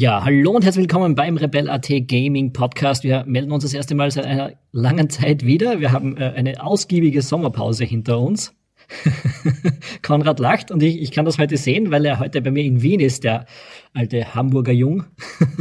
[0.00, 3.04] Ja, hallo und herzlich willkommen beim Rebel.at Gaming Podcast.
[3.04, 5.78] Wir melden uns das erste Mal seit einer langen Zeit wieder.
[5.78, 8.54] Wir haben äh, eine ausgiebige Sommerpause hinter uns.
[10.02, 12.80] Konrad lacht und ich, ich kann das heute sehen, weil er heute bei mir in
[12.80, 13.44] Wien ist, der
[13.92, 15.04] alte Hamburger Jung.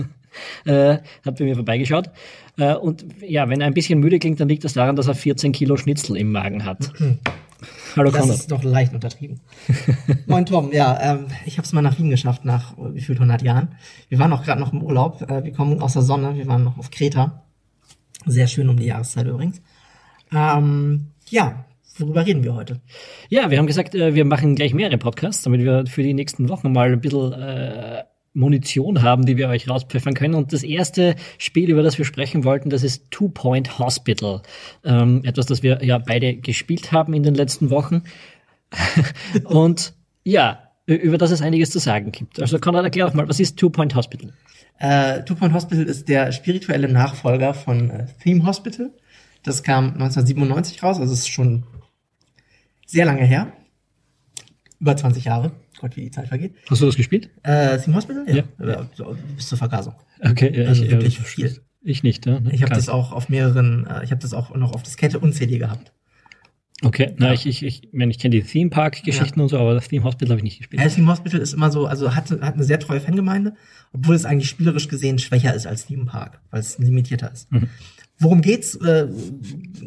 [0.66, 2.09] äh, hat bei mir vorbeigeschaut.
[2.58, 5.16] Äh, und ja, wenn er ein bisschen müde klingt, dann liegt das daran, dass er
[5.16, 6.94] 14 Kilo Schnitzel im Magen hat.
[7.95, 8.39] Hallo das Konrad.
[8.39, 9.41] ist doch leicht untertrieben.
[10.27, 13.41] Moin Tom, ja, ähm, ich habe es mal nach Wien geschafft nach äh, gefühlt 100
[13.41, 13.75] Jahren.
[14.07, 15.21] Wir waren auch gerade noch im Urlaub.
[15.29, 16.35] Äh, wir kommen aus der Sonne.
[16.35, 17.43] Wir waren noch auf Kreta.
[18.25, 19.61] Sehr schön um die Jahreszeit übrigens.
[20.31, 21.65] Ähm, ja,
[21.97, 22.81] worüber reden wir heute?
[23.29, 26.49] Ja, wir haben gesagt, äh, wir machen gleich mehrere Podcasts, damit wir für die nächsten
[26.49, 30.35] Wochen mal ein bisschen äh, Munition haben, die wir euch rauspfeffern können.
[30.35, 34.41] Und das erste Spiel, über das wir sprechen wollten, das ist Two Point Hospital.
[34.83, 38.03] Ähm, etwas, das wir ja beide gespielt haben in den letzten Wochen.
[39.45, 42.39] und ja, über das es einiges zu sagen gibt.
[42.41, 44.33] Also Konrad, erklär doch mal, was ist Two Point Hospital?
[44.80, 48.91] Äh, Two Point Hospital ist der spirituelle Nachfolger von äh, Theme Hospital.
[49.44, 51.63] Das kam 1997 raus, also ist schon
[52.85, 53.53] sehr lange her.
[54.80, 55.52] Über 20 Jahre.
[55.80, 56.53] Gott, wie die Zeit vergeht.
[56.69, 57.30] Hast du das gespielt?
[57.44, 58.25] Äh, Theme Hospital?
[58.27, 58.44] Ja.
[58.66, 58.89] ja.
[58.94, 59.95] So, bis zur Vergasung.
[60.19, 61.61] Okay, ja, also ich, wirklich ja, viel.
[61.81, 62.39] Ich nicht, ja.
[62.39, 62.52] Ne?
[62.53, 65.59] Ich habe das auch auf mehreren, äh, ich habe das auch noch auf Diskette unzählige
[65.59, 65.94] gehabt.
[66.81, 67.33] Okay, na, ja.
[67.33, 69.44] ich, ich, ich, meine, ich kenne die Theme Park Geschichten ja.
[69.44, 70.80] und so, aber das Theme Hospital habe ich nicht gespielt.
[70.80, 73.55] Ja, das Theme Hospital ist immer so, also hat, hat eine sehr treue Fangemeinde,
[73.91, 77.52] obwohl es eigentlich spielerisch gesehen schwächer ist als Theme Park, weil es limitierter ist.
[77.52, 77.67] Mhm.
[78.17, 78.75] Worum geht's?
[78.75, 79.07] Äh,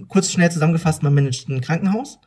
[0.09, 2.19] kurz schnell zusammengefasst, man managt ein Krankenhaus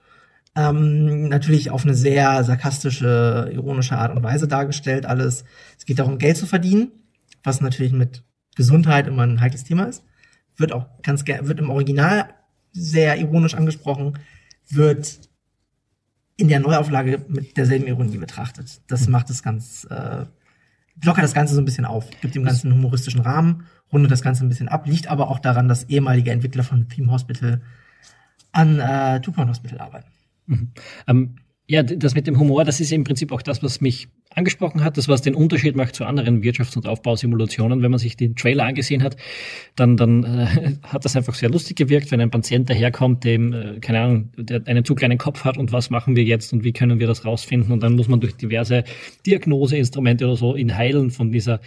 [0.55, 5.43] ähm, natürlich auf eine sehr sarkastische, ironische Art und Weise dargestellt alles.
[5.77, 6.91] Es geht darum, Geld zu verdienen,
[7.43, 8.23] was natürlich mit
[8.55, 10.03] Gesundheit immer ein heikles Thema ist.
[10.55, 12.29] Wird auch ganz wird im Original
[12.71, 14.17] sehr ironisch angesprochen,
[14.69, 15.19] wird
[16.37, 18.81] in der Neuauflage mit derselben Ironie betrachtet.
[18.87, 19.11] Das mhm.
[19.11, 20.25] macht es ganz, äh,
[21.03, 24.21] lockert das Ganze so ein bisschen auf, gibt dem Ganzen einen humoristischen Rahmen, rundet das
[24.21, 27.61] Ganze ein bisschen ab, liegt aber auch daran, dass ehemalige Entwickler von Theme Hospital
[28.53, 30.14] an äh, Two Point Hospital arbeiten.
[30.47, 30.71] Mhm.
[31.07, 31.35] Ähm,
[31.67, 34.97] ja, das mit dem Humor, das ist im Prinzip auch das, was mich angesprochen hat,
[34.97, 37.81] das was den Unterschied macht zu anderen Wirtschafts- und Aufbausimulationen.
[37.81, 39.15] Wenn man sich den Trailer angesehen hat,
[39.75, 43.79] dann, dann äh, hat das einfach sehr lustig gewirkt, wenn ein Patient daherkommt, dem, äh,
[43.79, 46.73] keine Ahnung, der einen zu kleinen Kopf hat und was machen wir jetzt und wie
[46.73, 48.83] können wir das rausfinden und dann muss man durch diverse
[49.25, 51.61] Diagnoseinstrumente oder so ihn heilen von dieser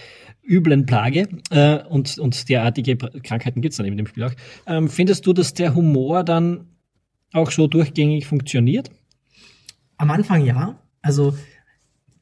[0.47, 4.33] üblen Plage äh, und, und derartige Krankheiten gibt's dann eben im Spiel auch.
[4.67, 6.67] Ähm, findest du, dass der Humor dann
[7.33, 8.91] auch so durchgängig funktioniert?
[9.97, 10.81] Am Anfang ja.
[11.03, 11.37] Also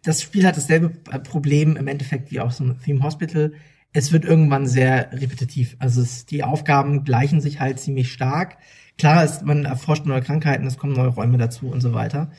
[0.02, 0.90] das Spiel hat dasselbe
[1.20, 3.52] Problem im Endeffekt wie auch so ein Theme Hospital.
[3.92, 5.76] Es wird irgendwann sehr repetitiv.
[5.78, 8.58] Also es, die Aufgaben gleichen sich halt ziemlich stark.
[8.98, 12.30] Klar ist, man erforscht neue Krankheiten, es kommen neue Räume dazu und so weiter.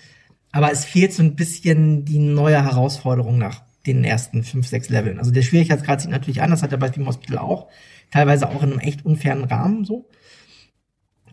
[0.52, 5.20] Aber es fehlt so ein bisschen die neue Herausforderung nach den ersten fünf, sechs Leveln.
[5.20, 7.70] Also der Schwierigkeitsgrad sieht natürlich an, das hat er bei Theme Hospital auch.
[8.12, 10.10] Teilweise auch in einem echt unfairen Rahmen so.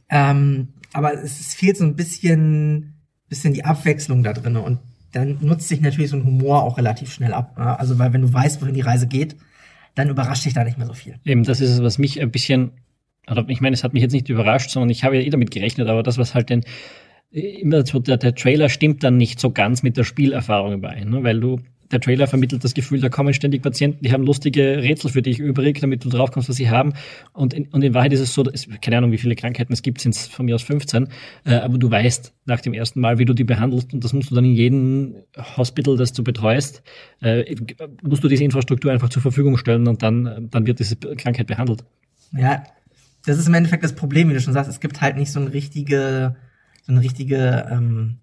[0.09, 2.95] Ähm, aber es, fehlt so ein bisschen,
[3.29, 4.79] bisschen die Abwechslung da drin und
[5.13, 7.53] dann nutzt sich natürlich so ein Humor auch relativ schnell ab.
[7.57, 9.37] Also weil wenn du weißt, wohin die Reise geht,
[9.95, 11.17] dann überrascht dich da nicht mehr so viel.
[11.25, 12.73] Eben, das ist es, was mich ein bisschen,
[13.49, 15.89] ich meine, es hat mich jetzt nicht überrascht, sondern ich habe ja eh damit gerechnet,
[15.89, 16.65] aber das, was halt den
[17.31, 21.25] immer so der, der Trailer stimmt dann nicht so ganz mit der Spielerfahrung überein, ne?
[21.25, 21.59] weil du
[21.91, 25.39] der Trailer vermittelt das Gefühl, da kommen ständig Patienten, die haben lustige Rätsel für dich
[25.39, 26.95] übrig, damit du drauf kommst, was sie haben.
[27.33, 29.83] Und in, und in Wahrheit ist es so, dass, keine Ahnung, wie viele Krankheiten es
[29.83, 31.09] gibt, sind es von mir aus 15,
[31.45, 34.31] äh, aber du weißt nach dem ersten Mal, wie du die behandelst und das musst
[34.31, 35.15] du dann in jedem
[35.57, 36.83] Hospital, das du betreust,
[37.21, 37.55] äh,
[38.03, 41.85] musst du diese Infrastruktur einfach zur Verfügung stellen und dann, dann wird diese Krankheit behandelt.
[42.33, 42.65] Ja,
[43.27, 44.71] das ist im Endeffekt das Problem, wie du schon sagst.
[44.71, 46.37] Es gibt halt nicht so eine richtige,
[46.83, 48.19] so eine richtige ähm,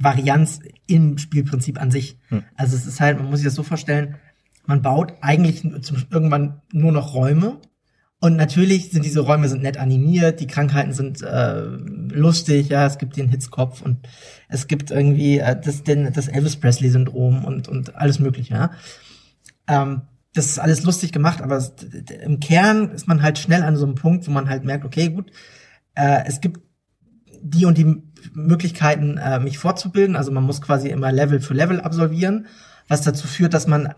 [0.00, 2.18] Varianz im Spielprinzip an sich.
[2.28, 2.42] Hm.
[2.56, 4.16] Also es ist halt, man muss sich das so vorstellen,
[4.66, 7.58] man baut eigentlich zum, irgendwann nur noch Räume.
[8.22, 12.98] Und natürlich sind diese Räume sind nett animiert, die Krankheiten sind äh, lustig, ja, es
[12.98, 14.06] gibt den Hitzkopf und
[14.48, 18.70] es gibt irgendwie äh, das, den, das Elvis Presley-Syndrom und, und alles mögliche, ja.
[19.66, 20.02] Ähm,
[20.34, 21.64] das ist alles lustig gemacht, aber
[22.22, 25.08] im Kern ist man halt schnell an so einem Punkt, wo man halt merkt, okay,
[25.08, 25.32] gut,
[25.94, 26.60] äh, es gibt
[27.42, 28.02] die und die
[28.32, 30.16] Möglichkeiten, äh, mich fortzubilden.
[30.16, 32.46] Also man muss quasi immer Level für Level absolvieren,
[32.88, 33.94] was dazu führt, dass man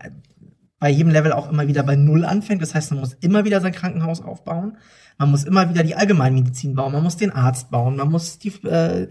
[0.79, 2.61] bei jedem Level auch immer wieder bei Null anfängt.
[2.61, 4.77] Das heißt, man muss immer wieder sein Krankenhaus aufbauen.
[5.17, 6.91] Man muss immer wieder die Allgemeinmedizin bauen.
[6.91, 7.95] Man muss den Arzt bauen.
[7.97, 9.07] Man muss die, äh,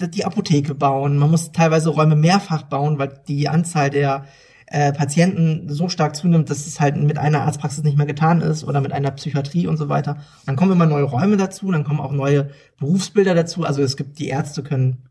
[0.00, 1.18] die Apotheke bauen.
[1.18, 4.24] Man muss teilweise Räume mehrfach bauen, weil die Anzahl der
[4.66, 8.64] äh, Patienten so stark zunimmt, dass es halt mit einer Arztpraxis nicht mehr getan ist
[8.64, 10.18] oder mit einer Psychiatrie und so weiter.
[10.46, 13.64] Dann kommen immer neue Räume dazu, dann kommen auch neue Berufsbilder dazu.
[13.64, 15.08] Also es gibt die Ärzte können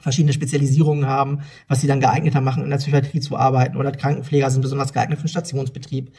[0.00, 4.50] verschiedene Spezialisierungen haben, was sie dann geeigneter machen, in der Psychiatrie zu arbeiten oder Krankenpfleger
[4.50, 6.12] sind besonders geeignet für den Stationsbetrieb.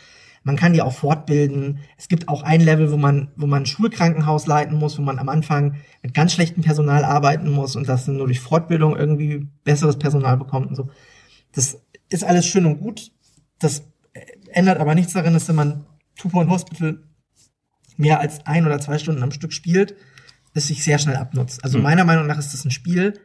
[0.44, 1.80] Man kann die auch fortbilden.
[1.98, 5.20] Es gibt auch ein Level, wo man, wo man ein Schulkrankenhaus leiten muss, wo man
[5.20, 9.98] am Anfang mit ganz schlechtem Personal arbeiten muss und das nur durch Fortbildung irgendwie besseres
[9.98, 10.90] Personal bekommt und so.
[11.52, 13.12] Das ist alles schön und gut.
[13.60, 13.84] Das
[14.52, 15.86] ändert aber nichts daran, dass wenn man
[16.16, 17.04] Two Point Hospital
[17.98, 19.96] mehr als ein oder zwei Stunden am Stück spielt,
[20.54, 21.64] es sich sehr schnell abnutzt.
[21.64, 21.84] Also mhm.
[21.84, 23.20] meiner Meinung nach ist das ein Spiel,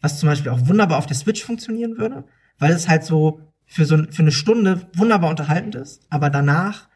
[0.00, 2.24] was zum Beispiel auch wunderbar auf der Switch funktionieren würde,
[2.58, 6.88] weil es halt so für so für eine Stunde wunderbar unterhaltend ist, aber danach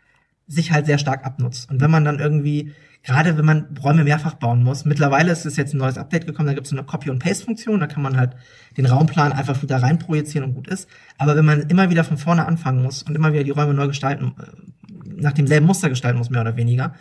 [0.47, 1.71] sich halt sehr stark abnutzt.
[1.71, 2.73] Und wenn man dann irgendwie,
[3.03, 6.49] gerade wenn man Räume mehrfach bauen muss, mittlerweile ist es jetzt ein neues Update gekommen,
[6.49, 8.35] da gibt es eine Copy- und Paste-Funktion, da kann man halt
[8.77, 10.89] den Raumplan einfach wieder rein projizieren und gut ist.
[11.19, 13.89] Aber wenn man immer wieder von vorne anfangen muss und immer wieder die Räume neu
[13.89, 16.95] gestalten, äh, nach demselben Muster gestalten muss, mehr oder weniger,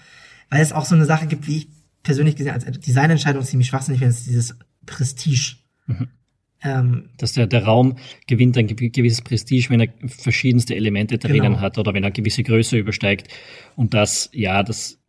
[0.50, 1.70] weil es auch so eine Sache gibt, wie ich
[2.04, 4.56] persönlich gesehen als Designentscheidung ziemlich schwachsinnig finde, ist dieses
[4.86, 5.58] Prestige.
[5.88, 6.10] Mhm.
[6.64, 7.98] Ähm, Dass der, der Raum
[8.28, 11.60] gewinnt ein gewisses Prestige, wenn er verschiedenste Elemente drinnen genau.
[11.60, 13.30] hat oder wenn er gewisse Größe übersteigt.
[13.76, 15.02] Und das, ja, das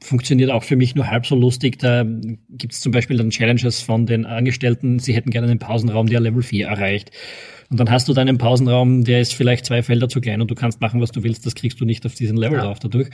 [0.00, 1.78] funktioniert auch für mich nur halb so lustig.
[1.78, 6.06] Da gibt es zum Beispiel dann Challenges von den Angestellten, sie hätten gerne einen Pausenraum,
[6.06, 7.10] der Level 4 erreicht.
[7.70, 10.54] Und dann hast du deinen Pausenraum, der ist vielleicht zwei Felder zu klein und du
[10.54, 12.64] kannst machen, was du willst, das kriegst du nicht auf diesen Level ja.
[12.64, 13.10] drauf dadurch.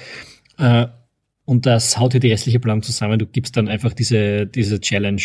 [0.59, 0.87] Äh,
[1.47, 3.19] und das haut dir die restliche Planung zusammen.
[3.19, 5.21] Du gibst dann einfach diese, diese Challenge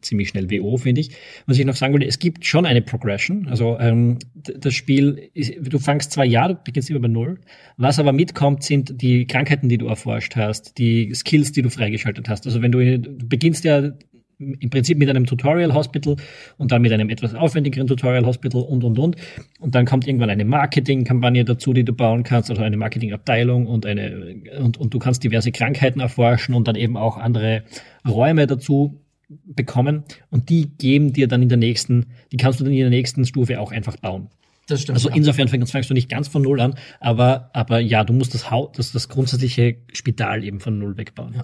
[0.00, 1.10] ziemlich schnell WO, finde ich.
[1.46, 3.48] Was ich noch sagen wollte, es gibt schon eine Progression.
[3.48, 7.40] Also ähm, das Spiel, ist, du fangst zwar ja, du beginnst immer bei Null.
[7.76, 12.28] Was aber mitkommt, sind die Krankheiten, die du erforscht hast, die Skills, die du freigeschaltet
[12.28, 12.46] hast.
[12.46, 13.90] Also wenn du, du beginnst ja
[14.38, 16.16] im Prinzip mit einem Tutorial Hospital
[16.58, 19.16] und dann mit einem etwas aufwendigeren Tutorial Hospital und, und, und.
[19.60, 23.86] Und dann kommt irgendwann eine Marketingkampagne dazu, die du bauen kannst, also eine Marketingabteilung und
[23.86, 27.64] eine, und, und du kannst diverse Krankheiten erforschen und dann eben auch andere
[28.06, 30.04] Räume dazu bekommen.
[30.30, 33.24] Und die geben dir dann in der nächsten, die kannst du dann in der nächsten
[33.24, 34.28] Stufe auch einfach bauen.
[34.66, 34.96] Das stimmt.
[34.96, 38.50] Also insofern fängst du nicht ganz von Null an, aber, aber ja, du musst das,
[38.50, 41.34] Haut, das, das grundsätzliche Spital eben von Null wegbauen.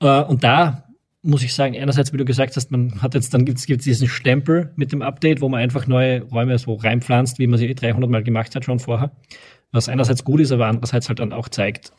[0.00, 0.22] Ja.
[0.22, 0.88] Äh, und da
[1.24, 4.08] muss ich sagen, einerseits, wie du gesagt hast, man hat jetzt, dann gibt's gibt's diesen
[4.08, 8.10] Stempel mit dem Update, wo man einfach neue Räume so reinpflanzt, wie man sie 300
[8.10, 9.10] Mal gemacht hat schon vorher.
[9.72, 11.92] Was einerseits gut ist, aber andererseits halt dann auch zeigt,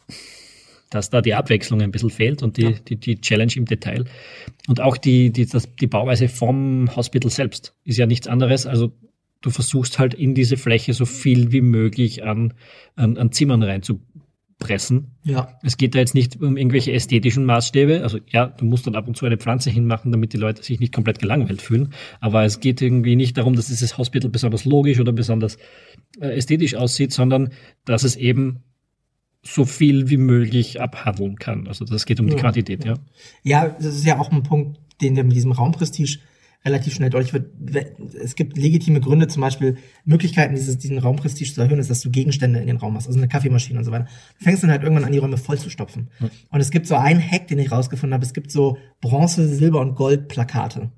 [0.92, 2.72] dass da die Abwechslung ein bisschen fehlt und die, ja.
[2.88, 4.06] die, die Challenge im Detail.
[4.68, 8.68] Und auch die, die, das, die Bauweise vom Hospital selbst ist ja nichts anderes.
[8.68, 8.94] Also
[9.42, 12.54] du versuchst halt in diese Fläche so viel wie möglich an,
[12.95, 14.01] an, an Zimmern reinzu,
[14.60, 15.18] pressen.
[15.24, 15.60] Ja.
[15.63, 18.04] Es geht da jetzt nicht um irgendwelche ästhetischen Maßstäbe.
[18.04, 20.80] Also ja, du musst dann ab und zu eine Pflanze hinmachen, damit die Leute sich
[20.80, 21.94] nicht komplett gelangweilt fühlen.
[22.22, 25.57] Aber es geht irgendwie nicht darum, dass dieses Hospital besonders logisch oder besonders
[26.19, 27.50] äh, ästhetisch aussieht, sondern
[27.84, 28.63] dass es eben
[29.44, 31.68] so viel wie möglich abhandeln kann.
[31.68, 32.96] Also das geht um die Quantität, ja.
[33.44, 36.18] Ja, das ist ja auch ein Punkt, den wir mit diesem Raumprestige
[36.65, 37.51] relativ schnell deutlich wird.
[38.21, 42.09] Es gibt legitime Gründe, zum Beispiel Möglichkeiten, dieses, diesen Raumprestige zu erhöhen, ist, dass du
[42.09, 44.07] Gegenstände in den Raum hast, also eine Kaffeemaschine und so weiter.
[44.39, 46.09] Du fängst dann halt irgendwann an, die Räume voll zu stopfen.
[46.19, 46.31] Mhm.
[46.50, 48.25] Und es gibt so einen Hack, den ich rausgefunden habe.
[48.25, 50.91] Es gibt so Bronze, Silber und Gold Plakate.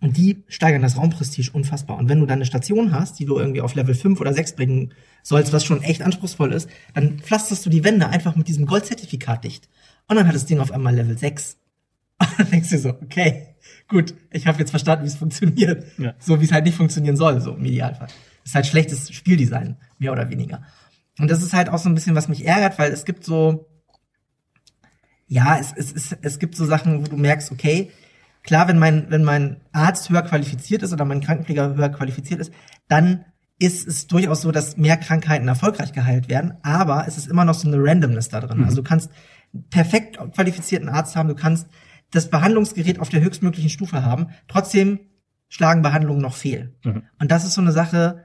[0.00, 1.96] Und die steigern das Raumprestige unfassbar.
[1.96, 4.56] Und wenn du dann eine Station hast, die du irgendwie auf Level 5 oder 6
[4.56, 8.66] bringen sollst, was schon echt anspruchsvoll ist, dann pflasterst du die Wände einfach mit diesem
[8.66, 9.68] Goldzertifikat dicht.
[10.08, 11.56] Und dann hat das Ding auf einmal Level 6.
[12.18, 13.56] Und dann denkst du so, okay,
[13.88, 15.84] gut, ich habe jetzt verstanden, wie es funktioniert.
[15.98, 16.14] Ja.
[16.18, 18.08] So wie es halt nicht funktionieren soll, so im Idealfall.
[18.08, 20.62] Das ist halt schlechtes Spieldesign, mehr oder weniger.
[21.18, 23.68] Und das ist halt auch so ein bisschen, was mich ärgert, weil es gibt so,
[25.26, 27.90] ja, es, es, es, es gibt so Sachen, wo du merkst, okay,
[28.42, 32.52] klar, wenn mein, wenn mein Arzt höher qualifiziert ist oder mein Krankenpfleger höher qualifiziert ist,
[32.88, 33.24] dann
[33.58, 37.54] ist es durchaus so, dass mehr Krankheiten erfolgreich geheilt werden, aber es ist immer noch
[37.54, 38.58] so eine Randomness da drin.
[38.58, 38.64] Mhm.
[38.64, 39.10] Also du kannst
[39.70, 41.68] perfekt qualifizierten Arzt haben, du kannst
[42.12, 44.28] das Behandlungsgerät auf der höchstmöglichen Stufe haben.
[44.46, 45.00] Trotzdem
[45.48, 46.74] schlagen Behandlungen noch fehl.
[46.84, 47.02] Mhm.
[47.18, 48.24] Und das ist so eine Sache,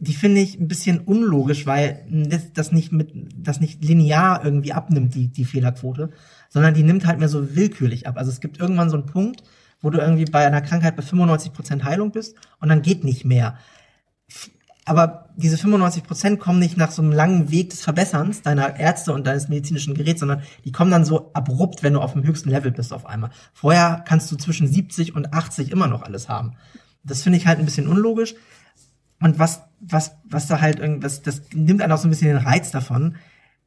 [0.00, 4.72] die finde ich ein bisschen unlogisch, weil das, das nicht mit, das nicht linear irgendwie
[4.72, 6.10] abnimmt, die, die Fehlerquote,
[6.48, 8.16] sondern die nimmt halt mehr so willkürlich ab.
[8.16, 9.42] Also es gibt irgendwann so einen Punkt,
[9.80, 13.24] wo du irgendwie bei einer Krankheit bei 95 Prozent Heilung bist und dann geht nicht
[13.24, 13.58] mehr
[14.88, 19.12] aber diese 95 Prozent kommen nicht nach so einem langen Weg des Verbesserns deiner Ärzte
[19.12, 22.50] und deines medizinischen Geräts, sondern die kommen dann so abrupt, wenn du auf dem höchsten
[22.50, 23.30] Level bist auf einmal.
[23.52, 26.54] Vorher kannst du zwischen 70 und 80 immer noch alles haben.
[27.04, 28.34] Das finde ich halt ein bisschen unlogisch.
[29.20, 32.38] Und was, was, was da halt irgendwas, das nimmt einen auch so ein bisschen den
[32.38, 33.16] Reiz davon,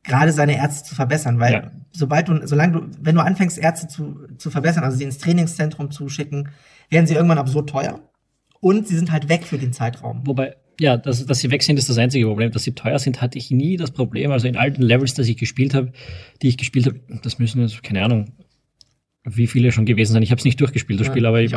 [0.03, 1.71] gerade seine Ärzte zu verbessern, weil ja.
[1.91, 5.91] sobald du, solange du, wenn du anfängst, Ärzte zu, zu verbessern, also sie ins Trainingszentrum
[5.91, 6.49] zu schicken,
[6.89, 7.99] werden sie irgendwann absurd teuer.
[8.59, 10.21] Und sie sind halt weg für den Zeitraum.
[10.25, 12.51] Wobei, ja, dass, dass sie weg sind, ist das einzige Problem.
[12.51, 14.31] Dass sie teuer sind, hatte ich nie das Problem.
[14.31, 15.91] Also in alten Levels, die ich gespielt habe,
[16.41, 18.33] die ich gespielt habe, das müssen jetzt, keine Ahnung,
[19.23, 20.23] wie viele schon gewesen sein.
[20.23, 21.51] Ich habe es nicht durchgespielt, das ja, Spiel, aber ich,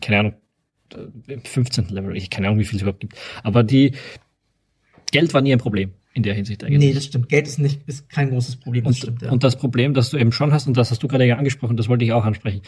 [0.00, 0.34] keine Ahnung,
[1.26, 1.88] im 15.
[1.88, 2.16] Level.
[2.16, 3.14] Ich keine Ahnung, wie viel es überhaupt gibt.
[3.42, 3.92] Aber die
[5.10, 6.78] Geld war nie ein Problem in der Hinsicht eigentlich.
[6.78, 7.28] Nee, das stimmt.
[7.28, 8.84] Geld ist nicht, ist kein großes Problem.
[8.84, 9.30] Das und, stimmt, ja.
[9.30, 11.76] und das Problem, das du eben schon hast, und das hast du gerade ja angesprochen,
[11.76, 12.62] das wollte ich auch ansprechen.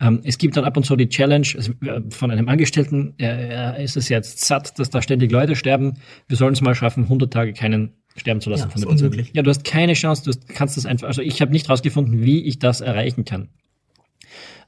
[0.00, 3.82] Ähm, es gibt dann ab und zu die Challenge also, äh, von einem Angestellten, äh,
[3.82, 5.94] ist es jetzt satt, dass da ständig Leute sterben.
[6.28, 9.30] Wir sollen es mal schaffen, 100 Tage keinen sterben zu lassen ja, von der unmöglich.
[9.34, 12.44] Ja, du hast keine Chance, du kannst das einfach, also ich habe nicht rausgefunden, wie
[12.44, 13.48] ich das erreichen kann.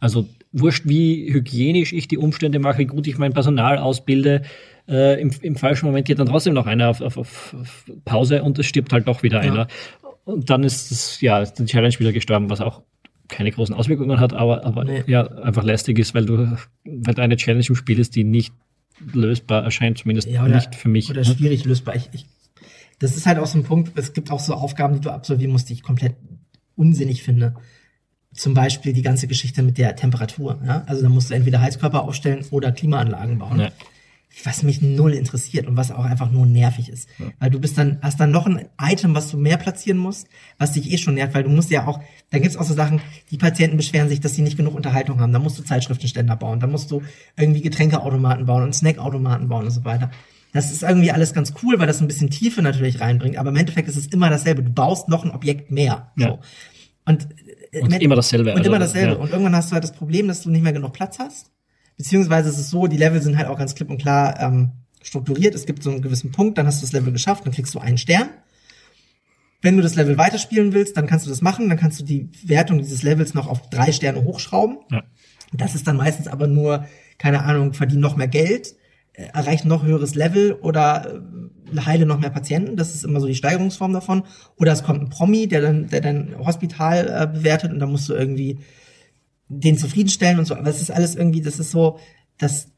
[0.00, 4.42] Also wurscht, wie hygienisch ich die Umstände mache, wie gut ich mein Personal ausbilde,
[4.88, 7.54] äh, im, im falschen Moment geht dann trotzdem noch einer auf, auf, auf
[8.04, 9.52] Pause und es stirbt halt doch wieder ja.
[9.52, 9.68] einer.
[10.25, 12.82] Und dann ist es, ja, ist die Challenge wieder gestorben, was auch
[13.28, 15.04] keine großen Auswirkungen hat, aber, aber nee.
[15.06, 18.52] ja, einfach lästig ist, weil du, weil da eine Challenge im Spiel ist, die nicht
[19.12, 21.11] lösbar erscheint, zumindest ja, oder, nicht für mich.
[21.11, 21.94] Oder schwierig lösbar.
[21.94, 22.26] Ich, ich,
[22.99, 25.52] das ist halt auch so ein Punkt, es gibt auch so Aufgaben, die du absolvieren
[25.52, 26.16] musst, die ich komplett
[26.75, 27.54] unsinnig finde.
[28.32, 30.61] Zum Beispiel die ganze Geschichte mit der Temperatur.
[30.64, 30.85] Ja?
[30.87, 33.61] Also da musst du entweder Heizkörper aufstellen oder Klimaanlagen bauen.
[33.61, 33.70] Ja
[34.45, 37.09] was mich null interessiert und was auch einfach nur nervig ist.
[37.18, 37.26] Ja.
[37.38, 40.28] Weil du bist dann, hast dann noch ein Item, was du mehr platzieren musst,
[40.59, 43.00] was dich eh schon nervt, weil du musst ja auch, da gibt's auch so Sachen,
[43.30, 45.33] die Patienten beschweren sich, dass sie nicht genug Unterhaltung haben.
[45.33, 47.02] Da musst du Zeitschriftenständer bauen, da musst du
[47.37, 50.11] irgendwie Getränkeautomaten bauen und Snackautomaten bauen und so weiter.
[50.52, 53.57] Das ist irgendwie alles ganz cool, weil das ein bisschen Tiefe natürlich reinbringt, aber im
[53.57, 54.62] Endeffekt ist es immer dasselbe.
[54.62, 56.12] Du baust noch ein Objekt mehr.
[56.16, 56.28] Ja.
[56.28, 56.38] So.
[57.04, 57.28] Und,
[57.73, 58.50] äh, und immer dasselbe.
[58.50, 59.12] Und also, immer dasselbe.
[59.14, 59.18] Ja.
[59.18, 61.50] Und irgendwann hast du halt das Problem, dass du nicht mehr genug Platz hast
[61.98, 64.70] Beziehungsweise ist es so, die Level sind halt auch ganz klipp und klar ähm,
[65.02, 65.54] strukturiert.
[65.54, 67.80] Es gibt so einen gewissen Punkt, dann hast du das Level geschafft, dann kriegst du
[67.80, 68.28] einen Stern.
[69.60, 72.30] Wenn du das Level weiterspielen willst, dann kannst du das machen, dann kannst du die
[72.44, 74.78] Wertung dieses Levels noch auf drei Sterne hochschrauben.
[74.90, 75.02] Ja.
[75.52, 76.86] Das ist dann meistens aber nur,
[77.18, 78.76] keine Ahnung, verdienen noch mehr Geld,
[79.14, 81.20] äh, erreichen noch höheres Level oder
[81.74, 82.76] äh, heile noch mehr Patienten.
[82.76, 84.22] Das ist immer so die Steigerungsform davon.
[84.56, 88.08] Oder es kommt ein Promi, der dann, der dann Hospital äh, bewertet und dann musst
[88.08, 88.58] du irgendwie
[89.48, 91.98] den zufriedenstellen und so, aber es ist alles irgendwie, das ist so,
[92.36, 92.68] das,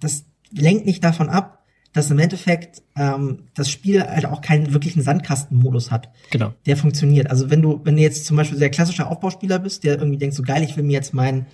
[0.00, 5.00] das lenkt nicht davon ab, dass im Endeffekt ähm, das Spiel halt auch keinen wirklichen
[5.00, 6.10] Sandkastenmodus hat.
[6.30, 6.52] Genau.
[6.66, 7.30] Der funktioniert.
[7.30, 10.36] Also wenn du, wenn du jetzt zum Beispiel sehr klassischer Aufbauspieler bist, der irgendwie denkt,
[10.36, 11.46] so geil, ich will mir jetzt mein,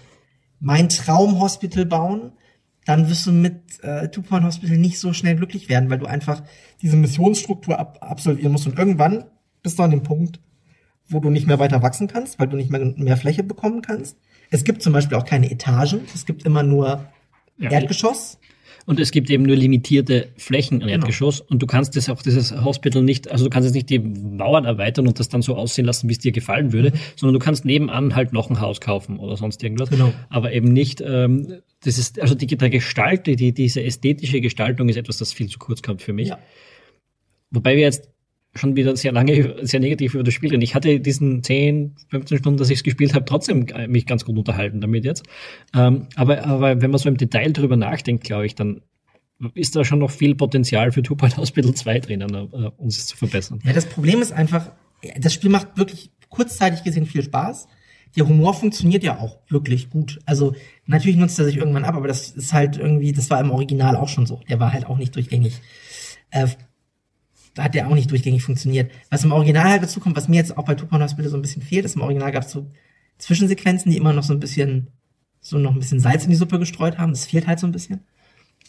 [0.58, 2.32] mein Traumhospital bauen,
[2.86, 6.06] dann wirst du mit äh, Two Point Hospital nicht so schnell glücklich werden, weil du
[6.06, 6.42] einfach
[6.80, 9.24] diese Missionsstruktur ab absolvieren musst und irgendwann
[9.62, 10.40] bist du an dem Punkt,
[11.08, 14.16] wo du nicht mehr weiter wachsen kannst, weil du nicht mehr, mehr Fläche bekommen kannst.
[14.50, 16.02] Es gibt zum Beispiel auch keine Etagen.
[16.14, 17.06] Es gibt immer nur
[17.58, 17.70] ja.
[17.70, 18.38] Erdgeschoss.
[18.84, 20.92] Und es gibt eben nur limitierte Flächen an genau.
[20.92, 24.00] Erdgeschoss und du kannst das auch dieses Hospital nicht, also du kannst jetzt nicht die
[24.00, 26.98] Mauern erweitern und das dann so aussehen lassen, wie es dir gefallen würde, mhm.
[27.14, 29.90] sondern du kannst nebenan halt noch ein Haus kaufen oder sonst irgendwas.
[29.90, 30.12] Genau.
[30.30, 34.96] Aber eben nicht, ähm, das ist, also die, der Gestalt, die, diese ästhetische Gestaltung ist
[34.96, 36.28] etwas, das viel zu kurz kommt für mich.
[36.28, 36.38] Ja.
[37.52, 38.11] Wobei wir jetzt
[38.54, 40.62] schon wieder sehr lange, sehr negativ über das Spiel reden.
[40.62, 44.36] Ich hatte diesen 10, 15 Stunden, dass ich es gespielt habe, trotzdem mich ganz gut
[44.36, 45.24] unterhalten damit jetzt.
[45.74, 48.82] Ähm, aber, aber wenn man so im Detail drüber nachdenkt, glaube ich, dann
[49.54, 53.06] ist da schon noch viel Potenzial für Two Point Hospital 2 drinnen, äh, um es
[53.06, 53.60] zu verbessern.
[53.64, 54.70] Ja, das Problem ist einfach,
[55.18, 57.68] das Spiel macht wirklich kurzzeitig gesehen viel Spaß.
[58.16, 60.20] Der Humor funktioniert ja auch wirklich gut.
[60.26, 60.54] Also
[60.84, 63.96] natürlich nutzt er sich irgendwann ab, aber das ist halt irgendwie, das war im Original
[63.96, 64.40] auch schon so.
[64.48, 65.60] Der war halt auch nicht durchgängig
[66.30, 66.46] äh,
[67.58, 68.90] hat der auch nicht durchgängig funktioniert.
[69.10, 71.42] Was im Original halt dazu kommt, was mir jetzt auch bei Tupac Hospital so ein
[71.42, 72.70] bisschen fehlt, ist im Original gab es so
[73.18, 74.88] Zwischensequenzen, die immer noch so ein bisschen,
[75.40, 77.12] so noch ein bisschen Salz in die Suppe gestreut haben.
[77.12, 78.00] Das fehlt halt so ein bisschen.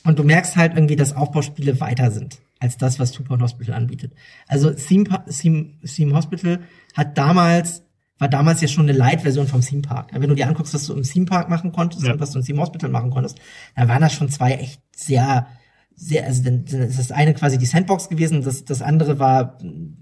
[0.03, 4.13] Und du merkst halt irgendwie, dass Aufbauspiele weiter sind als das, was Tupac Hospital anbietet.
[4.47, 6.59] Also Theme, Theme, Theme Hospital
[6.93, 7.83] hat damals
[8.19, 10.11] war damals ja schon eine Light-Version vom Theme Park.
[10.13, 12.13] Wenn du dir anguckst, was du im Theme Park machen konntest ja.
[12.13, 13.37] und was du im Theme Hospital machen konntest,
[13.75, 15.47] dann waren das schon zwei echt sehr
[15.95, 19.57] sehr, also dann, dann ist das eine quasi die Sandbox gewesen, das, das andere war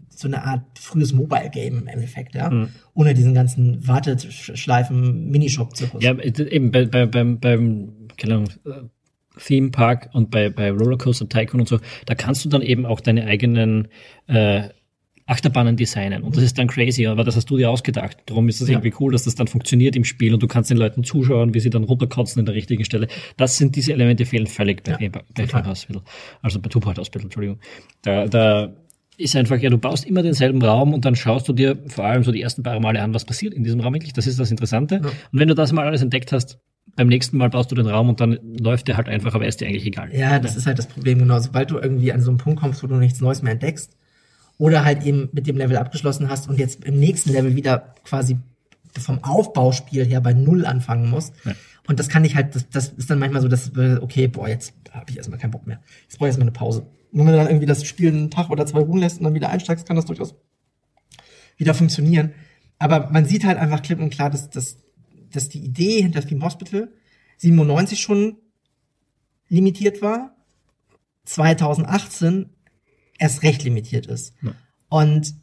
[0.10, 2.50] so eine Art frühes Mobile-Game im Endeffekt, ja.
[2.50, 2.70] Mhm.
[2.94, 6.04] Ohne diesen ganzen Warteschleifen Minishop-Zirkus.
[6.04, 8.88] Ja, eben bei, bei, beim, beim, keine Ahnung, äh,
[9.40, 13.00] Theme Park und bei, bei Rollercoaster Tycoon und so, da kannst du dann eben auch
[13.00, 13.88] deine eigenen
[14.28, 14.70] äh,
[15.32, 16.24] Achterbahnen designen.
[16.24, 18.18] Und das ist dann crazy, aber das hast du dir ausgedacht.
[18.26, 18.74] Darum ist es ja.
[18.74, 21.60] irgendwie cool, dass das dann funktioniert im Spiel und du kannst den Leuten zuschauen, wie
[21.62, 23.08] sie dann runterkotzen in der richtigen Stelle.
[23.38, 26.02] Das sind diese Elemente fehlen völlig bei, ja, bei Film Hospital.
[26.42, 27.60] Also bei Two Point Hospital, Entschuldigung.
[28.02, 28.74] Da, da
[29.18, 32.24] ist einfach, ja, du baust immer denselben Raum und dann schaust du dir vor allem
[32.24, 34.14] so die ersten paar Male an, was passiert in diesem Raum eigentlich.
[34.14, 34.96] Das ist das Interessante.
[34.96, 35.02] Ja.
[35.02, 36.60] Und wenn du das mal alles entdeckt hast,
[36.98, 39.62] beim nächsten Mal baust du den Raum und dann läuft der halt einfach, aber ist
[39.62, 40.14] dir eigentlich egal.
[40.14, 41.40] Ja, das ist halt das Problem, genau.
[41.40, 43.96] Sobald du irgendwie an so einen Punkt kommst, wo du nichts Neues mehr entdeckst,
[44.62, 48.38] oder halt eben mit dem Level abgeschlossen hast und jetzt im nächsten Level wieder quasi
[49.00, 51.34] vom Aufbauspiel her bei Null anfangen musst.
[51.44, 51.54] Ja.
[51.88, 54.76] Und das kann ich halt, das, das ist dann manchmal so, dass, okay, boah, jetzt
[54.92, 55.82] habe ich erstmal keinen Bock mehr.
[56.04, 56.86] Jetzt brauche ich erstmal eine Pause.
[57.12, 59.34] Und wenn du dann irgendwie das Spiel einen Tag oder zwei ruhen lässt und dann
[59.34, 60.36] wieder einsteigst, kann das durchaus
[61.58, 62.34] wieder funktionieren.
[62.78, 64.78] Aber man sieht halt einfach klipp und klar, dass, dass,
[65.32, 66.92] dass die Idee hinter Theme Hospital
[67.38, 68.38] 97 schon
[69.50, 70.36] limitiert war,
[71.26, 72.52] 2018
[73.22, 74.34] erst recht limitiert ist.
[74.42, 74.54] Ja.
[74.90, 75.36] Und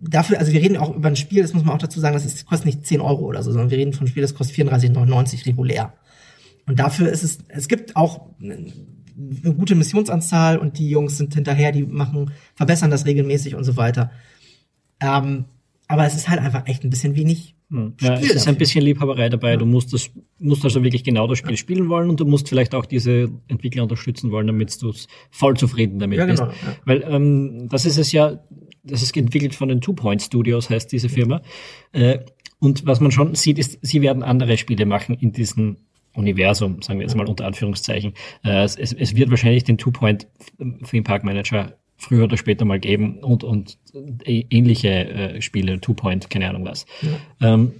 [0.00, 2.24] dafür, also wir reden auch über ein Spiel, das muss man auch dazu sagen, das
[2.24, 4.56] ist, kostet nicht 10 Euro oder so, sondern wir reden von einem Spiel, das kostet
[4.56, 5.94] 34,99 regulär.
[6.66, 11.72] Und dafür ist es, es gibt auch eine gute Missionsanzahl und die Jungs sind hinterher,
[11.72, 14.10] die machen, verbessern das regelmäßig und so weiter.
[15.00, 15.44] Ähm,
[15.90, 17.56] aber es ist halt einfach echt ein bisschen wenig.
[17.68, 17.94] Hm.
[18.00, 19.56] Ja, es ist ein bisschen Liebhaberei dabei.
[19.56, 22.76] Du musst das, musst also wirklich genau das Spiel spielen wollen und du musst vielleicht
[22.76, 24.92] auch diese Entwickler unterstützen wollen, damit du
[25.32, 26.38] voll zufrieden damit Ja, bist.
[26.42, 26.76] genau, ja.
[26.84, 28.38] Weil ähm, das ist es ja,
[28.84, 31.42] das ist entwickelt von den Two Point Studios, heißt diese Firma.
[31.90, 32.20] Äh,
[32.60, 35.78] und was man schon sieht, ist, sie werden andere Spiele machen in diesem
[36.14, 38.14] Universum, sagen wir jetzt mal unter Anführungszeichen.
[38.44, 40.28] Äh, es, es es wird wahrscheinlich den Two Point
[40.88, 43.78] Theme Park Manager früher oder später mal geben und, und
[44.24, 46.86] äh, ähnliche äh, Spiele, Two Point, keine Ahnung was.
[47.40, 47.74] Ähm,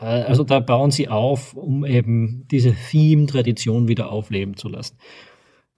[0.00, 4.96] äh, also da bauen sie auf, um eben diese Theme-Tradition wieder aufleben zu lassen.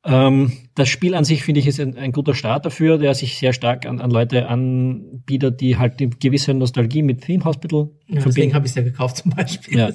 [0.04, 3.38] Ähm, das Spiel an sich finde ich ist ein, ein guter Start dafür, der sich
[3.38, 8.20] sehr stark an, an Leute anbietet, die halt eine gewisse Nostalgie mit Theme Hospital Ja,
[8.24, 9.78] deswegen habe ich es ja gekauft zum Beispiel.
[9.78, 9.90] Ja.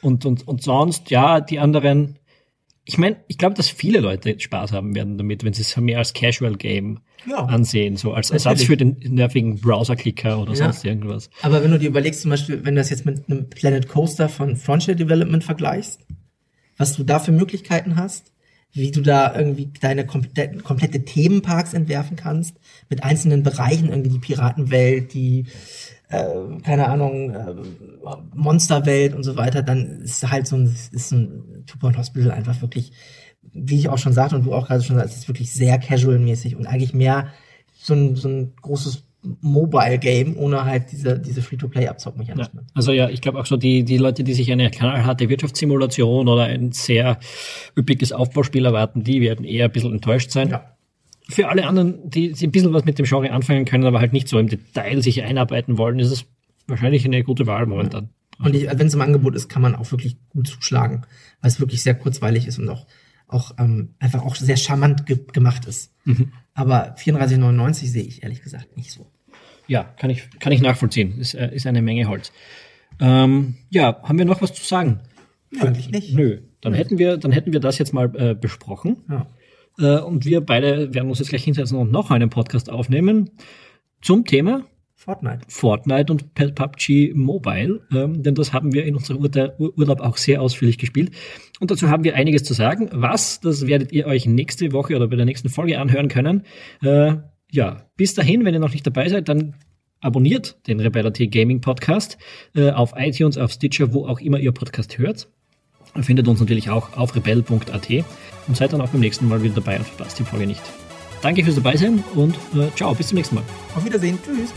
[0.00, 2.18] Und, und, und sonst, ja, die anderen,
[2.84, 5.98] ich meine, ich glaube, dass viele Leute Spaß haben werden damit, wenn sie es mehr
[5.98, 7.44] als Casual Game Ja.
[7.46, 10.58] ansehen, so als Ersatz für den nervigen Browser-Clicker oder Ja.
[10.58, 11.30] sonst irgendwas.
[11.42, 14.28] Aber wenn du dir überlegst, zum Beispiel, wenn du das jetzt mit einem Planet Coaster
[14.28, 16.00] von Frontier Development vergleichst,
[16.76, 18.32] was du da für Möglichkeiten hast,
[18.72, 22.56] wie du da irgendwie deine komplette, komplette Themenparks entwerfen kannst,
[22.90, 25.46] mit einzelnen Bereichen, irgendwie die Piratenwelt, die,
[26.14, 27.54] äh, keine Ahnung, äh,
[28.34, 32.92] Monsterwelt und so weiter, dann ist halt so ein, ist ein Two-Point Hospital einfach wirklich,
[33.52, 36.56] wie ich auch schon sagte und du auch gerade schon sagst, ist wirklich sehr casual-mäßig
[36.56, 37.28] und eigentlich mehr
[37.74, 39.04] so ein, so ein großes
[39.40, 41.46] Mobile-Game, ohne halt diese, diese Ja.
[41.46, 42.66] Free-to-Play-Abzockmechanismen.
[42.74, 46.44] Also ja, ich glaube auch so die, die Leute, die sich eine knallharte Wirtschaftssimulation oder
[46.44, 47.18] ein sehr
[47.76, 50.50] üppiges Aufbauspiel erwarten, die werden eher ein bisschen enttäuscht sein.
[50.50, 50.73] Ja.
[51.28, 54.12] Für alle anderen, die, die ein bisschen was mit dem Genre anfangen können, aber halt
[54.12, 56.26] nicht so im Detail sich einarbeiten wollen, ist es
[56.66, 58.10] wahrscheinlich eine gute Wahl momentan.
[58.38, 61.02] Und wenn es im Angebot ist, kann man auch wirklich gut zuschlagen,
[61.40, 62.86] weil es wirklich sehr kurzweilig ist und auch,
[63.28, 65.92] auch ähm, einfach auch sehr charmant ge gemacht ist.
[66.54, 69.10] Aber 34,99 sehe ich ehrlich gesagt nicht so.
[69.66, 71.18] Ja, kann ich, kann ich nachvollziehen.
[71.18, 72.32] Ist, äh, ist eine Menge Holz.
[73.00, 75.00] Ähm, ja, haben wir noch was zu sagen?
[75.58, 76.14] Eigentlich nicht.
[76.14, 76.40] Nö.
[76.60, 78.96] Dann hätten wir, dann hätten wir das jetzt mal äh, besprochen.
[79.08, 79.26] Ja.
[79.78, 83.30] Äh, und wir beide werden uns jetzt gleich hinsetzen und noch einen Podcast aufnehmen
[84.00, 85.40] zum Thema Fortnite.
[85.48, 90.16] Fortnite und PUBG Mobile, ähm, denn das haben wir in unserem Ur Ur Urlaub auch
[90.16, 91.10] sehr ausführlich gespielt.
[91.60, 92.88] Und dazu haben wir einiges zu sagen.
[92.92, 96.44] Was, das werdet ihr euch nächste Woche oder bei der nächsten Folge anhören können.
[96.82, 97.16] Äh,
[97.50, 99.56] ja, bis dahin, wenn ihr noch nicht dabei seid, dann
[100.00, 102.16] abonniert den Rebellity Gaming Podcast
[102.54, 105.28] äh, auf iTunes, auf Stitcher, wo auch immer ihr Podcast hört.
[106.02, 108.04] Findet uns natürlich auch auf rebell.at
[108.46, 110.62] und seid dann auch beim nächsten Mal wieder dabei und verpasst die Folge nicht.
[111.22, 113.44] Danke fürs dabei sein und äh, ciao, bis zum nächsten Mal.
[113.74, 114.18] Auf Wiedersehen.
[114.22, 114.52] Tschüss.